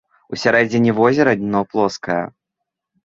[0.35, 2.21] У сярэдзіне возера дно плоскае.